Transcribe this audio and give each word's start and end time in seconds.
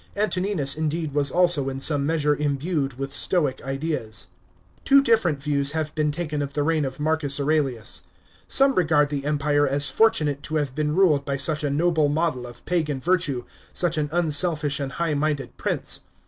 Antoninus 0.17 0.75
indeed 0.75 1.13
was 1.13 1.29
also 1.29 1.69
in 1.69 1.79
some 1.79 2.07
measure 2.07 2.35
imbued 2.35 2.97
with 2.97 3.13
Stoic 3.15 3.63
ideas, 3.63 4.25
Two 4.83 4.99
different 4.99 5.43
views 5.43 5.73
have 5.73 5.93
been 5.93 6.11
taken 6.11 6.41
of 6.41 6.53
the 6.53 6.63
reign 6.63 6.85
of 6.85 6.99
Marcus 6.99 7.39
Aurelius. 7.39 8.01
Some 8.47 8.73
regard 8.73 9.09
the 9.09 9.25
Empire 9.25 9.67
as 9.67 9.91
fortunate 9.91 10.41
to 10.41 10.55
have 10.55 10.73
been 10.73 10.95
ruled 10.95 11.23
by 11.23 11.37
such 11.37 11.63
a 11.63 11.69
noble 11.69 12.09
model 12.09 12.47
of 12.47 12.65
Pagan 12.65 12.99
virtue, 12.99 13.43
such 13.73 13.95
an 13.99 14.09
unselfish 14.11 14.79
and 14.79 14.93
high 14.93 15.13
* 15.13 15.13
minded 15.29 15.55
prince. 15.57 15.99